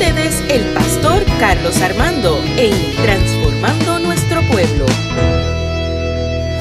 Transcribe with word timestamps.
ustedes 0.00 0.42
el 0.48 0.72
pastor 0.72 1.22
Carlos 1.38 1.78
Armando 1.82 2.42
en 2.56 2.72
Transformando 3.02 3.98
Nuestro 3.98 4.40
Pueblo. 4.48 4.86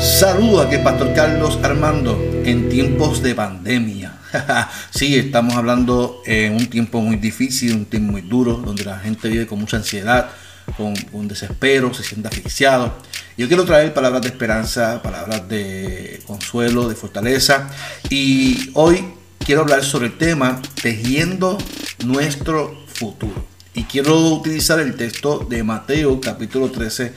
Saludos 0.01 0.65
aquí, 0.65 0.77
Pastor 0.83 1.13
Carlos 1.13 1.57
Armando, 1.63 2.21
en 2.43 2.67
tiempos 2.67 3.23
de 3.23 3.35
pandemia. 3.35 4.19
sí, 4.89 5.15
estamos 5.15 5.55
hablando 5.55 6.21
en 6.25 6.53
un 6.53 6.67
tiempo 6.67 6.99
muy 6.99 7.15
difícil, 7.15 7.75
un 7.75 7.85
tiempo 7.85 8.11
muy 8.11 8.23
duro, 8.23 8.55
donde 8.55 8.83
la 8.83 8.99
gente 8.99 9.29
vive 9.29 9.47
con 9.47 9.59
mucha 9.59 9.77
ansiedad, 9.77 10.31
con, 10.75 10.93
con 10.97 11.29
desespero, 11.29 11.93
se 11.93 12.03
siente 12.03 12.27
asfixiado. 12.27 12.93
Yo 13.37 13.47
quiero 13.47 13.63
traer 13.63 13.93
palabras 13.93 14.21
de 14.21 14.27
esperanza, 14.27 15.01
palabras 15.01 15.47
de 15.47 16.21
consuelo, 16.27 16.89
de 16.89 16.95
fortaleza. 16.95 17.69
Y 18.09 18.71
hoy 18.73 19.01
quiero 19.45 19.61
hablar 19.61 19.85
sobre 19.85 20.07
el 20.07 20.17
tema 20.17 20.61
tejiendo 20.81 21.57
nuestro 22.03 22.88
futuro. 22.99 23.45
Y 23.73 23.83
quiero 23.83 24.17
utilizar 24.17 24.79
el 24.79 24.95
texto 24.95 25.39
de 25.49 25.63
Mateo 25.63 26.19
capítulo 26.19 26.69
13, 26.69 27.13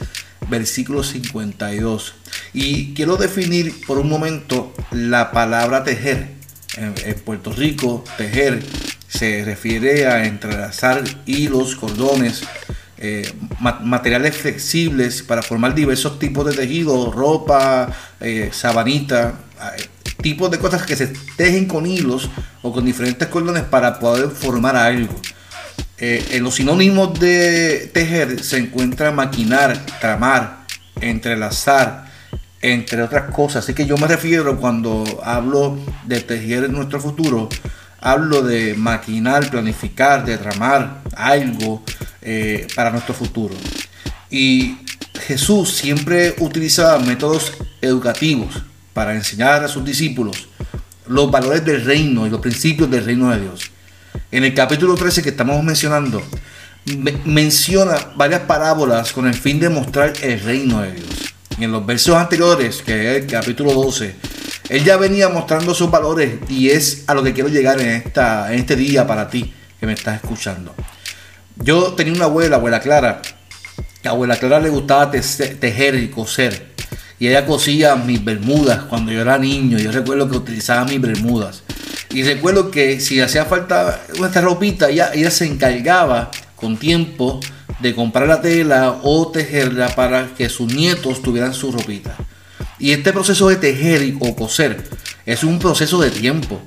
versículo 0.49 1.03
52. 1.03 2.15
Y 2.53 2.95
quiero 2.95 3.17
definir 3.17 3.85
por 3.85 3.99
un 3.99 4.09
momento 4.09 4.73
la 4.93 5.33
palabra 5.33 5.83
tejer. 5.83 6.41
En, 6.77 6.95
Puerto 7.25 7.53
Rico, 7.53 8.03
tejer 8.17 8.63
se 9.07 9.45
refiere 9.45 10.07
a 10.07 10.25
entrelazar 10.25 11.05
hilos, 11.27 11.77
cordones, 11.77 12.43
eh, 12.97 13.31
materiales 13.59 14.35
flexibles 14.37 15.23
para 15.23 15.43
formar 15.43 15.75
diversos 15.75 16.19
tipos 16.19 16.47
de 16.47 16.55
tejidos, 16.55 17.15
ropa, 17.15 17.91
eh, 18.21 18.49
sabanita, 18.53 19.35
eh, 19.77 19.85
tipos 20.23 20.51
de 20.51 20.59
cosas 20.59 20.87
que 20.87 20.97
se 20.97 21.13
tejen 21.37 21.67
con 21.67 21.85
hilos 21.85 22.31
o 22.63 22.73
con 22.73 22.87
diferentes 22.87 23.29
cordones 23.29 23.65
para 23.65 23.99
poder 23.99 24.31
formar 24.31 24.77
algo. 24.77 25.15
Eh, 25.99 26.25
en 26.33 26.43
los 26.43 26.57
sinónimos 26.57 27.19
de 27.21 27.91
tejer 27.93 28.43
se 28.43 28.59
encuentra 28.59 29.13
maquinar, 29.13 29.87
tramar, 30.01 30.67
entrelazar, 31.01 32.07
entre 32.61 33.03
otras 33.03 33.33
cosas. 33.35 33.65
Así 33.65 33.75
que 33.75 33.87
yo 33.87 33.97
me 33.97 34.07
refiero 34.07 34.59
cuando 34.59 35.05
hablo 35.25 35.79
de 36.07 36.21
tejer 36.21 36.65
en 36.65 36.73
nuestro 36.73 37.01
futuro, 37.01 37.49
hablo 38.01 38.43
de 38.43 38.75
maquinar, 38.75 39.51
planificar, 39.51 40.25
de 40.25 40.39
tramar 40.39 41.03
algo 41.17 41.83
eh, 42.23 42.67
para 42.75 42.91
nuestro 42.91 43.15
futuro. 43.15 43.55
Y 44.31 44.79
Jesús 45.27 45.75
siempre 45.75 46.35
utilizaba 46.39 46.99
métodos 46.99 47.53
educativos 47.81 48.63
para 48.93 49.15
enseñar 49.15 49.65
a 49.65 49.69
sus 49.69 49.85
discípulos 49.85 50.49
los 51.09 51.31
valores 51.31 51.65
del 51.65 51.85
reino 51.85 52.27
y 52.27 52.31
los 52.31 52.41
principios 52.41 52.91
del 52.91 53.05
reino 53.05 53.31
de 53.31 53.41
Dios. 53.41 53.72
En 54.33 54.45
el 54.45 54.55
capítulo 54.55 54.95
13 54.95 55.23
que 55.23 55.29
estamos 55.29 55.63
mencionando, 55.63 56.23
menciona 57.27 57.99
varias 58.17 58.41
parábolas 58.41 59.13
con 59.13 59.27
el 59.27 59.35
fin 59.35 59.61
de 59.61 59.69
mostrar 59.69 60.15
el 60.23 60.41
reino 60.41 60.81
de 60.81 60.93
Dios. 60.93 61.35
Y 61.59 61.65
en 61.65 61.71
los 61.71 61.85
versos 61.85 62.17
anteriores, 62.17 62.81
que 62.81 63.11
es 63.11 63.23
el 63.25 63.31
capítulo 63.31 63.75
12, 63.75 64.17
él 64.71 64.85
ya 64.85 64.97
venía 64.97 65.29
mostrando 65.29 65.75
sus 65.75 65.91
valores 65.91 66.37
y 66.49 66.71
es 66.71 67.05
a 67.09 67.15
lo 67.15 67.23
que 67.23 67.35
quiero 67.35 67.51
llegar 67.51 67.79
en, 67.83 67.91
esta, 67.91 68.51
en 68.55 68.61
este 68.61 68.75
día 68.75 69.07
para 69.07 69.29
ti 69.29 69.53
que 69.79 69.85
me 69.85 69.93
estás 69.93 70.23
escuchando. 70.23 70.75
Yo 71.57 71.93
tenía 71.93 72.15
una 72.15 72.25
abuela, 72.25 72.57
abuela 72.57 72.81
Clara, 72.81 73.21
a 74.03 74.09
abuela 74.09 74.37
Clara 74.37 74.61
le 74.61 74.71
gustaba 74.71 75.11
tejer 75.11 75.95
y 75.97 76.09
coser. 76.09 76.73
Y 77.19 77.29
ella 77.29 77.45
cosía 77.45 77.97
mis 77.97 78.25
bermudas 78.25 78.85
cuando 78.85 79.13
yo 79.13 79.21
era 79.21 79.37
niño. 79.37 79.79
Yo 79.79 79.93
recuerdo 79.93 80.27
que 80.31 80.39
utilizaba 80.39 80.87
mis 80.87 81.03
bermudas. 81.03 81.65
Y 82.13 82.23
recuerdo 82.25 82.71
que 82.71 83.01
si 83.01 83.21
hacía 83.21 83.47
falta 83.47 84.03
nuestra 84.19 84.43
ropita, 84.43 84.91
ella, 84.91 85.11
ella 85.15 85.31
se 85.31 85.47
encargaba 85.47 86.31
con 86.57 86.77
tiempo 86.77 87.41
de 87.81 87.95
comprar 87.95 88.29
la 88.29 88.43
tela 88.43 89.01
o 89.03 89.33
tejerla 89.33 89.95
para 89.95 90.35
que 90.35 90.49
sus 90.49 90.73
nietos 90.73 91.23
tuvieran 91.23 91.55
su 91.55 91.73
ropita. 91.73 92.15
Y 92.79 92.93
este 92.93 93.13
proceso 93.13 93.49
de 93.49 93.57
tejer 93.57 94.15
o 94.21 94.37
coser 94.37 94.85
es 95.25 95.43
un 95.43 95.59
proceso 95.59 96.01
de 96.01 96.11
tiempo. 96.11 96.61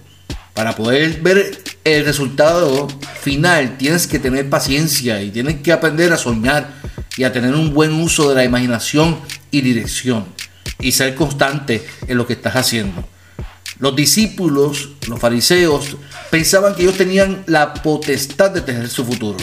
Para 0.53 0.75
poder 0.75 1.21
ver 1.21 1.61
el 1.83 2.05
resultado 2.05 2.87
final 3.21 3.77
tienes 3.77 4.07
que 4.07 4.19
tener 4.19 4.49
paciencia 4.49 5.21
y 5.21 5.29
tienes 5.29 5.61
que 5.61 5.71
aprender 5.71 6.11
a 6.11 6.17
soñar 6.17 6.73
y 7.17 7.23
a 7.23 7.31
tener 7.31 7.53
un 7.53 7.73
buen 7.73 7.93
uso 7.93 8.29
de 8.29 8.35
la 8.35 8.45
imaginación 8.45 9.19
y 9.51 9.61
dirección 9.61 10.25
y 10.79 10.91
ser 10.93 11.13
constante 11.13 11.85
en 12.07 12.17
lo 12.17 12.25
que 12.25 12.33
estás 12.33 12.55
haciendo. 12.55 13.07
Los 13.79 13.95
discípulos, 13.95 14.89
los 15.07 15.19
fariseos, 15.19 15.97
pensaban 16.31 16.75
que 16.75 16.83
ellos 16.83 16.97
tenían 16.97 17.43
la 17.47 17.73
potestad 17.73 18.51
de 18.51 18.61
tener 18.61 18.89
su 18.89 19.05
futuro. 19.05 19.37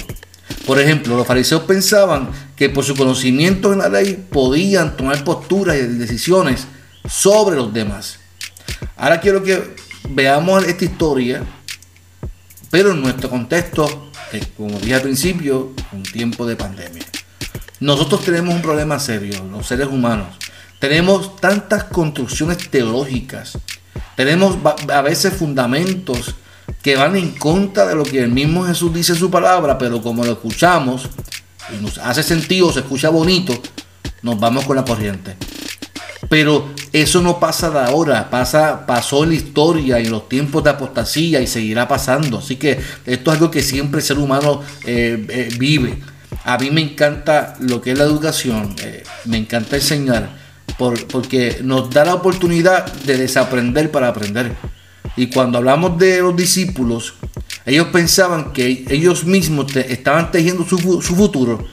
Por 0.66 0.80
ejemplo, 0.80 1.16
los 1.16 1.26
fariseos 1.26 1.62
pensaban 1.62 2.30
que 2.56 2.70
por 2.70 2.84
su 2.84 2.94
conocimiento 2.94 3.72
en 3.72 3.80
la 3.80 3.88
ley 3.88 4.26
podían 4.30 4.96
tomar 4.96 5.24
posturas 5.24 5.76
y 5.76 5.82
decisiones 5.82 6.66
sobre 7.08 7.56
los 7.56 7.72
demás. 7.72 8.18
Ahora 8.96 9.20
quiero 9.20 9.42
que 9.42 9.74
veamos 10.08 10.64
esta 10.64 10.84
historia, 10.84 11.44
pero 12.70 12.92
en 12.92 13.02
nuestro 13.02 13.28
contexto, 13.28 14.10
como 14.56 14.78
dije 14.78 14.94
al 14.94 15.02
principio, 15.02 15.72
un 15.92 16.02
tiempo 16.04 16.46
de 16.46 16.56
pandemia. 16.56 17.04
Nosotros 17.80 18.24
tenemos 18.24 18.54
un 18.54 18.62
problema 18.62 18.98
serio, 18.98 19.44
los 19.50 19.66
seres 19.66 19.88
humanos. 19.88 20.28
Tenemos 20.78 21.36
tantas 21.36 21.84
construcciones 21.84 22.70
teológicas, 22.70 23.58
tenemos 24.16 24.58
a 24.92 25.02
veces 25.02 25.34
fundamentos 25.34 26.34
que 26.82 26.96
van 26.96 27.16
en 27.16 27.30
contra 27.32 27.86
de 27.86 27.94
lo 27.94 28.02
que 28.02 28.20
el 28.20 28.30
mismo 28.30 28.64
Jesús 28.64 28.92
dice 28.92 29.12
en 29.12 29.18
su 29.18 29.30
palabra, 29.30 29.78
pero 29.78 30.02
como 30.02 30.24
lo 30.24 30.32
escuchamos 30.32 31.08
y 31.72 31.82
nos 31.82 31.98
hace 31.98 32.22
sentido, 32.22 32.72
se 32.72 32.80
escucha 32.80 33.08
bonito, 33.08 33.60
nos 34.22 34.38
vamos 34.38 34.64
con 34.64 34.76
la 34.76 34.84
corriente. 34.84 35.36
Pero 36.28 36.70
eso 36.92 37.20
no 37.20 37.38
pasa 37.38 37.70
de 37.70 37.80
ahora, 37.80 38.30
pasa, 38.30 38.86
pasó 38.86 39.22
en 39.24 39.30
la 39.30 39.34
historia 39.36 39.98
en 39.98 40.10
los 40.10 40.28
tiempos 40.28 40.64
de 40.64 40.70
apostasía 40.70 41.40
y 41.40 41.46
seguirá 41.46 41.86
pasando. 41.86 42.38
Así 42.38 42.56
que 42.56 42.80
esto 43.04 43.30
es 43.30 43.36
algo 43.36 43.50
que 43.50 43.62
siempre 43.62 44.00
el 44.00 44.06
ser 44.06 44.18
humano 44.18 44.62
eh, 44.84 45.26
eh, 45.28 45.48
vive. 45.58 45.98
A 46.44 46.58
mí 46.58 46.70
me 46.70 46.80
encanta 46.80 47.54
lo 47.60 47.80
que 47.80 47.92
es 47.92 47.98
la 47.98 48.04
educación, 48.04 48.74
eh, 48.82 49.04
me 49.26 49.36
encanta 49.36 49.76
enseñar 49.76 50.41
porque 50.78 51.60
nos 51.62 51.90
da 51.90 52.04
la 52.04 52.14
oportunidad 52.14 52.92
de 52.92 53.16
desaprender 53.16 53.90
para 53.90 54.08
aprender. 54.08 54.52
Y 55.16 55.26
cuando 55.26 55.58
hablamos 55.58 55.98
de 55.98 56.20
los 56.20 56.34
discípulos, 56.34 57.14
ellos 57.66 57.88
pensaban 57.88 58.52
que 58.52 58.84
ellos 58.88 59.24
mismos 59.24 59.74
estaban 59.76 60.30
tejiendo 60.30 60.64
su, 60.64 60.78
futuro 60.78 61.64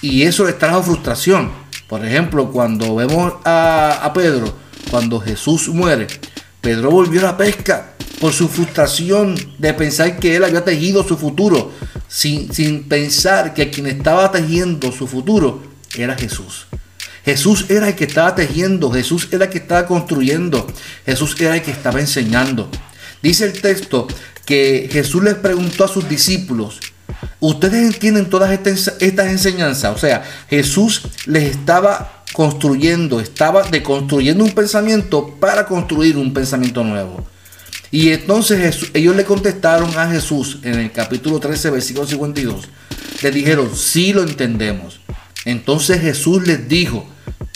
y 0.00 0.22
eso 0.22 0.44
les 0.44 0.58
trajo 0.58 0.82
frustración. 0.82 1.50
Por 1.88 2.04
ejemplo, 2.04 2.50
cuando 2.50 2.96
vemos 2.96 3.34
a, 3.44 4.10
Pedro, 4.14 4.52
cuando 4.90 5.20
Jesús 5.20 5.68
muere, 5.68 6.06
Pedro 6.60 6.90
volvió 6.90 7.20
a 7.20 7.24
la 7.24 7.36
pesca 7.36 7.94
por 8.20 8.32
su 8.32 8.48
frustración 8.48 9.34
de 9.58 9.74
pensar 9.74 10.18
que 10.18 10.36
él 10.36 10.44
había 10.44 10.64
tejido 10.64 11.06
su 11.06 11.16
futuro, 11.16 11.72
sin, 12.08 12.52
sin 12.52 12.84
pensar 12.84 13.54
que 13.54 13.70
quien 13.70 13.86
estaba 13.86 14.30
tejiendo 14.30 14.92
su 14.92 15.06
futuro 15.06 15.62
era 15.96 16.16
Jesús. 16.16 16.66
Jesús 17.24 17.66
era 17.68 17.88
el 17.88 17.94
que 17.94 18.04
estaba 18.04 18.34
tejiendo, 18.34 18.90
Jesús 18.90 19.28
era 19.30 19.44
el 19.44 19.50
que 19.50 19.58
estaba 19.58 19.86
construyendo, 19.86 20.66
Jesús 21.04 21.36
era 21.40 21.56
el 21.56 21.62
que 21.62 21.70
estaba 21.70 22.00
enseñando. 22.00 22.70
Dice 23.22 23.44
el 23.44 23.60
texto 23.60 24.08
que 24.46 24.88
Jesús 24.90 25.22
les 25.22 25.34
preguntó 25.34 25.84
a 25.84 25.88
sus 25.88 26.08
discípulos, 26.08 26.80
¿ustedes 27.38 27.94
entienden 27.94 28.30
todas 28.30 28.50
estas 28.50 29.28
enseñanzas? 29.28 29.94
O 29.94 29.98
sea, 29.98 30.24
Jesús 30.48 31.02
les 31.26 31.50
estaba 31.50 32.24
construyendo, 32.32 33.20
estaba 33.20 33.62
deconstruyendo 33.64 34.44
un 34.44 34.52
pensamiento 34.52 35.36
para 35.38 35.66
construir 35.66 36.16
un 36.16 36.32
pensamiento 36.32 36.82
nuevo. 36.84 37.26
Y 37.90 38.10
entonces 38.10 38.88
ellos 38.94 39.16
le 39.16 39.24
contestaron 39.24 39.96
a 39.98 40.08
Jesús 40.08 40.58
en 40.62 40.74
el 40.78 40.92
capítulo 40.92 41.40
13, 41.40 41.70
versículo 41.70 42.06
52. 42.06 42.68
Le 43.22 43.30
dijeron, 43.32 43.76
sí 43.76 44.12
lo 44.12 44.22
entendemos. 44.22 44.99
Entonces 45.50 46.00
Jesús 46.00 46.46
les 46.46 46.68
dijo, 46.68 47.04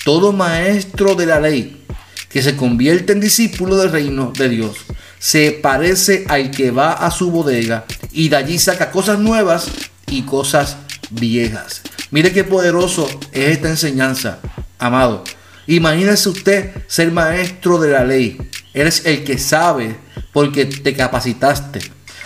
todo 0.05 0.33
maestro 0.33 1.15
de 1.15 1.27
la 1.27 1.41
ley 1.41 1.85
que 2.29 2.43
se 2.43 2.57
convierte 2.57 3.13
en 3.13 3.21
discípulo 3.21 3.77
del 3.77 3.93
reino 3.93 4.33
de 4.37 4.49
Dios 4.49 4.77
se 5.21 5.53
parece 5.53 6.25
al 6.29 6.51
que 6.51 6.73
va 6.73 6.93
a 6.93 7.13
su 7.13 7.31
bodega 7.31 7.85
y 8.11 8.29
de 8.29 8.37
allí 8.37 8.59
saca 8.59 8.91
cosas 8.91 9.21
nuevas 9.21 9.69
y 10.09 10.23
cosas 10.23 10.77
viejas. 11.11 11.83
Mire 12.11 12.33
qué 12.33 12.43
poderoso 12.43 13.09
es 13.33 13.51
esta 13.51 13.69
enseñanza, 13.69 14.41
amado. 14.79 15.23
Imagínese 15.69 16.29
usted 16.29 16.73
ser 16.89 17.13
maestro 17.13 17.79
de 17.79 17.93
la 17.93 18.05
ley. 18.05 18.37
Eres 18.75 19.07
el 19.07 19.23
que 19.23 19.39
sabe 19.39 19.97
porque 20.33 20.67
te 20.67 20.95
capacitaste. 20.95 21.79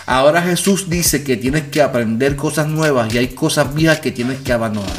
Ahora 0.07 0.41
Jesús 0.41 0.89
dice 0.89 1.23
que 1.23 1.37
tienes 1.37 1.69
que 1.69 1.83
aprender 1.83 2.35
cosas 2.35 2.67
nuevas 2.67 3.13
y 3.13 3.19
hay 3.19 3.27
cosas 3.27 3.73
viejas 3.75 3.99
que 3.99 4.11
tienes 4.11 4.39
que 4.39 4.51
abandonar. 4.51 4.97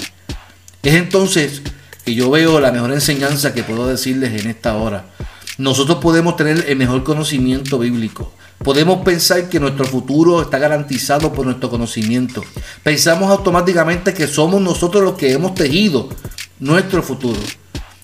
Es 0.83 0.95
entonces 0.95 1.63
que 2.05 2.15
yo 2.15 2.31
veo 2.31 2.61
la 2.61 2.73
mejor 2.73 2.93
enseñanza 2.93 3.55
que 3.55 3.63
puedo 3.63 3.87
decirles 3.87 4.41
en 4.41 4.51
esta 4.51 4.77
hora. 4.77 5.07
Nosotros 5.59 5.99
podemos 5.99 6.37
tener 6.37 6.65
el 6.69 6.77
mejor 6.77 7.05
conocimiento 7.05 7.79
bíblico, 7.79 8.33
Podemos 8.63 9.01
pensar 9.03 9.49
que 9.49 9.59
nuestro 9.59 9.87
futuro 9.87 10.43
está 10.43 10.59
garantizado 10.59 11.33
por 11.33 11.47
nuestro 11.47 11.71
conocimiento. 11.71 12.45
Pensamos 12.83 13.31
automáticamente 13.31 14.13
que 14.13 14.27
somos 14.27 14.61
nosotros 14.61 15.03
los 15.03 15.15
que 15.15 15.33
hemos 15.33 15.55
tejido 15.55 16.11
nuestro 16.59 17.03
futuro. 17.03 17.41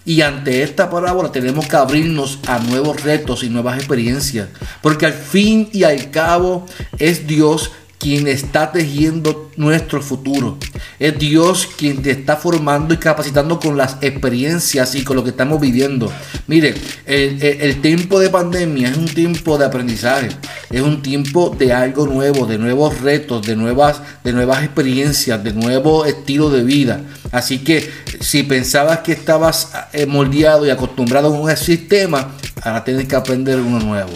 Y 0.07 0.23
ante 0.23 0.63
esta 0.63 0.89
parábola 0.89 1.31
tenemos 1.31 1.67
que 1.67 1.77
abrirnos 1.77 2.39
a 2.47 2.59
nuevos 2.59 3.03
retos 3.03 3.43
y 3.43 3.51
nuevas 3.51 3.77
experiencias. 3.77 4.49
Porque 4.81 5.05
al 5.05 5.13
fin 5.13 5.69
y 5.75 5.83
al 5.83 6.11
cabo 6.11 6.65
es 6.99 7.27
Dios 7.27 7.73
quien 7.99 8.29
está 8.29 8.73
tejiendo 8.73 9.51
nuestro 9.57 10.03
futuro. 10.03 10.59
Es 10.99 11.19
Dios 11.19 11.69
quien 11.77 12.03
te 12.03 12.11
está 12.11 12.37
formando 12.37 12.95
y 12.95 12.99
capacitando 12.99 13.59
con 13.59 13.77
las 13.77 13.97
experiencias 14.01 14.95
y 14.95 15.03
con 15.03 15.17
lo 15.17 15.25
que 15.25 15.31
estamos 15.31 15.61
viviendo. 15.61 16.13
Mire, 16.47 16.75
el, 17.07 17.81
tiempo 17.81 18.21
de 18.21 18.31
pandemia 18.31 18.91
es 18.91 18.97
un 18.97 19.07
tiempo 19.07 19.59
de 19.59 19.67
aprendizaje, 19.67 20.29
es 20.71 20.81
un 20.81 21.03
tiempo 21.03 21.55
de 21.59 21.73
algo 21.73 22.07
nuevo, 22.07 22.47
de 22.47 22.59
nuevos 22.59 23.01
retos, 23.01 23.47
de 23.47 23.57
nuevas, 23.57 24.01
de 24.25 24.33
nuevas 24.33 24.63
experiencias, 24.63 25.43
de 25.43 25.53
nuevo 25.53 26.05
estilo 26.05 26.51
de 26.51 26.65
vida. 26.65 27.01
Así 27.33 27.59
que 27.59 27.91
si 28.21 28.43
pensabas 28.43 29.01
que 29.01 29.13
estabas 29.13 29.71
eh, 29.93 30.07
moldeado 30.07 30.67
y 30.67 30.71
acostumbrado 30.71 31.29
a 31.29 31.41
un 31.41 31.57
sistema, 31.57 32.37
ahora 32.63 32.85
tienes 32.85 33.09
que 33.09 33.17
aprender 33.17 33.59
uno 33.61 33.79
nuevo. 33.81 34.13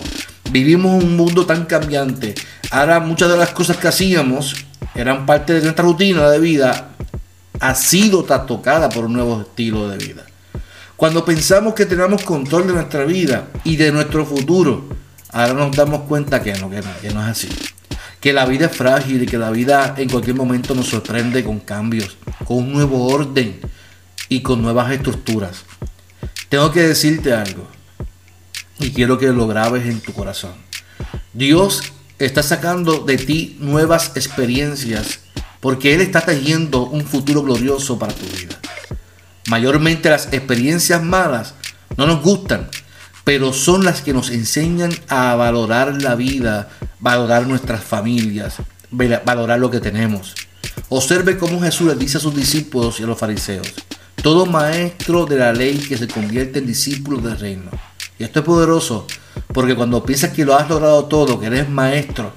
Vivimos 0.50 1.02
un 1.02 1.16
mundo 1.16 1.46
tan 1.46 1.64
cambiante 1.64 2.34
Ahora 2.70 3.00
muchas 3.00 3.28
de 3.28 3.36
las 3.36 3.50
cosas 3.50 3.76
que 3.76 3.88
hacíamos 3.88 4.54
eran 4.94 5.26
parte 5.26 5.54
de 5.54 5.62
nuestra 5.62 5.84
rutina 5.84 6.30
de 6.30 6.38
vida, 6.38 6.90
ha 7.58 7.74
sido 7.74 8.24
tocada 8.24 8.88
por 8.88 9.06
un 9.06 9.14
nuevo 9.14 9.40
estilo 9.40 9.88
de 9.88 9.98
vida. 9.98 10.24
Cuando 10.96 11.24
pensamos 11.24 11.74
que 11.74 11.86
tenemos 11.86 12.22
control 12.22 12.68
de 12.68 12.74
nuestra 12.74 13.04
vida 13.04 13.48
y 13.64 13.76
de 13.76 13.90
nuestro 13.90 14.24
futuro, 14.24 14.88
ahora 15.30 15.54
nos 15.54 15.74
damos 15.74 16.02
cuenta 16.02 16.42
que 16.42 16.52
no, 16.54 16.70
que 16.70 16.80
no, 16.80 16.90
que 17.00 17.10
no 17.10 17.22
es 17.22 17.28
así. 17.28 17.48
Que 18.20 18.32
la 18.32 18.46
vida 18.46 18.66
es 18.66 18.76
frágil 18.76 19.22
y 19.22 19.26
que 19.26 19.38
la 19.38 19.50
vida 19.50 19.94
en 19.96 20.08
cualquier 20.08 20.36
momento 20.36 20.74
nos 20.74 20.88
sorprende 20.88 21.42
con 21.42 21.58
cambios, 21.58 22.16
con 22.44 22.58
un 22.58 22.72
nuevo 22.72 23.06
orden 23.06 23.60
y 24.28 24.42
con 24.42 24.62
nuevas 24.62 24.92
estructuras. 24.92 25.64
Tengo 26.48 26.70
que 26.70 26.82
decirte 26.82 27.32
algo 27.32 27.66
y 28.78 28.90
quiero 28.90 29.18
que 29.18 29.28
lo 29.28 29.46
grabes 29.46 29.86
en 29.86 30.00
tu 30.00 30.12
corazón. 30.12 30.52
Dios 31.32 31.92
está 32.20 32.42
sacando 32.42 33.00
de 33.00 33.16
ti 33.16 33.56
nuevas 33.60 34.12
experiencias 34.14 35.20
porque 35.60 35.94
Él 35.94 36.00
está 36.00 36.20
tejiendo 36.20 36.84
un 36.86 37.04
futuro 37.04 37.42
glorioso 37.42 37.98
para 37.98 38.12
tu 38.12 38.26
vida. 38.26 38.58
Mayormente 39.48 40.10
las 40.10 40.32
experiencias 40.32 41.02
malas 41.02 41.54
no 41.96 42.06
nos 42.06 42.22
gustan, 42.22 42.68
pero 43.24 43.52
son 43.52 43.84
las 43.84 44.02
que 44.02 44.12
nos 44.12 44.30
enseñan 44.30 44.92
a 45.08 45.34
valorar 45.34 46.00
la 46.00 46.14
vida, 46.14 46.68
valorar 46.98 47.46
nuestras 47.46 47.82
familias, 47.82 48.56
valorar 48.90 49.58
lo 49.58 49.70
que 49.70 49.80
tenemos. 49.80 50.34
Observe 50.88 51.38
cómo 51.38 51.60
Jesús 51.60 51.88
le 51.88 51.94
dice 51.94 52.18
a 52.18 52.20
sus 52.20 52.34
discípulos 52.34 53.00
y 53.00 53.04
a 53.04 53.06
los 53.06 53.18
fariseos, 53.18 53.72
todo 54.22 54.46
maestro 54.46 55.24
de 55.24 55.36
la 55.36 55.52
ley 55.52 55.78
que 55.78 55.96
se 55.96 56.08
convierte 56.08 56.58
en 56.58 56.66
discípulo 56.66 57.18
del 57.18 57.38
reino. 57.38 57.70
Y 58.20 58.24
esto 58.24 58.40
es 58.40 58.44
poderoso 58.44 59.06
porque 59.54 59.74
cuando 59.74 60.04
piensas 60.04 60.32
que 60.32 60.44
lo 60.44 60.54
has 60.54 60.68
logrado 60.68 61.06
todo, 61.06 61.40
que 61.40 61.46
eres 61.46 61.70
maestro, 61.70 62.34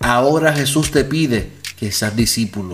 ahora 0.00 0.52
Jesús 0.52 0.90
te 0.90 1.04
pide 1.04 1.52
que 1.78 1.92
seas 1.92 2.16
discípulo 2.16 2.72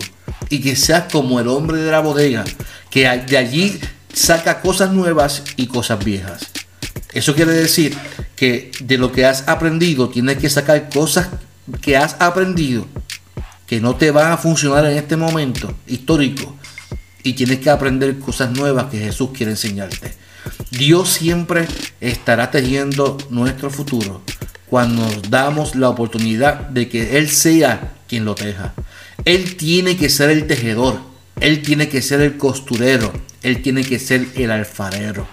y 0.49 0.59
que 0.59 0.75
seas 0.75 1.03
como 1.11 1.39
el 1.39 1.49
hombre 1.49 1.77
de 1.77 1.91
la 1.91 1.99
bodega, 1.99 2.43
que 2.89 3.01
de 3.01 3.37
allí 3.37 3.79
saca 4.11 4.59
cosas 4.61 4.91
nuevas 4.91 5.43
y 5.55 5.67
cosas 5.67 6.03
viejas. 6.03 6.47
Eso 7.13 7.35
quiere 7.35 7.51
decir 7.51 7.95
que 8.35 8.71
de 8.81 8.97
lo 8.97 9.11
que 9.11 9.27
has 9.27 9.47
aprendido 9.47 10.09
tienes 10.09 10.39
que 10.39 10.49
sacar 10.49 10.89
cosas 10.89 11.29
que 11.79 11.95
has 11.95 12.15
aprendido 12.19 12.87
que 13.67 13.79
no 13.79 13.97
te 13.97 14.09
van 14.09 14.31
a 14.31 14.37
funcionar 14.37 14.83
en 14.85 14.97
este 14.97 15.15
momento 15.15 15.75
histórico 15.85 16.55
y 17.21 17.33
tienes 17.33 17.59
que 17.59 17.69
aprender 17.69 18.17
cosas 18.17 18.49
nuevas 18.49 18.85
que 18.85 18.97
Jesús 18.97 19.29
quiere 19.31 19.51
enseñarte. 19.51 20.26
Dios 20.71 21.09
siempre 21.09 21.67
estará 22.01 22.51
tejiendo 22.51 23.17
nuestro 23.29 23.69
futuro 23.69 24.21
cuando 24.69 25.03
nos 25.03 25.29
damos 25.29 25.75
la 25.75 25.89
oportunidad 25.89 26.59
de 26.69 26.89
que 26.89 27.17
Él 27.17 27.29
sea 27.29 27.93
quien 28.07 28.25
lo 28.25 28.35
teja. 28.35 28.73
Él 29.25 29.55
tiene 29.55 29.97
que 29.97 30.09
ser 30.09 30.29
el 30.29 30.47
tejedor, 30.47 30.99
Él 31.39 31.61
tiene 31.61 31.89
que 31.89 32.01
ser 32.01 32.21
el 32.21 32.37
costurero, 32.37 33.11
Él 33.43 33.61
tiene 33.61 33.83
que 33.83 33.99
ser 33.99 34.27
el 34.35 34.51
alfarero. 34.51 35.27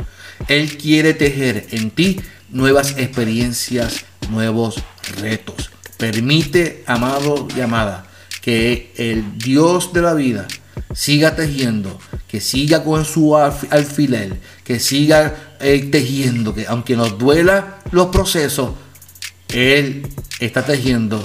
Él 0.49 0.77
quiere 0.77 1.15
tejer 1.15 1.67
en 1.71 1.91
ti 1.91 2.21
nuevas 2.51 2.97
experiencias, 2.99 4.05
nuevos 4.31 4.83
retos. 5.21 5.71
Permite, 5.97 6.83
amado 6.87 7.49
y 7.57 7.61
amada, 7.61 8.07
que 8.41 8.93
el 8.97 9.39
Dios 9.39 9.93
de 9.93 10.03
la 10.03 10.15
vida 10.15 10.47
siga 10.95 11.37
tejiendo, 11.37 11.99
que 12.29 12.41
siga 12.41 12.83
con 12.83 13.05
su 13.05 13.37
alfiler, 13.37 14.41
que 14.65 14.81
siga 14.81 15.57
eh, 15.61 15.89
tejiendo, 15.91 16.55
que 16.55 16.67
aunque 16.67 16.97
nos 16.97 17.19
duela 17.19 17.81
los 17.91 18.07
procesos, 18.07 18.71
Él 19.49 20.07
está 20.41 20.65
tejiendo 20.65 21.23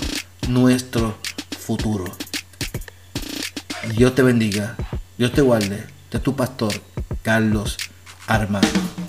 nuestro 0.50 1.18
futuro. 1.60 2.06
Dios 3.96 4.14
te 4.16 4.24
bendiga, 4.24 4.76
Dios 5.18 5.32
te 5.32 5.42
guarde. 5.42 5.86
Este 6.06 6.18
es 6.18 6.24
tu 6.24 6.36
pastor, 6.36 6.74
Carlos 7.22 7.78
Armando. 8.28 9.09